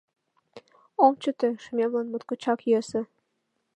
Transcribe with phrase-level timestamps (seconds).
[1.03, 3.01] «Ом чыте, шӱмемлан моткочак йӧсӧ...»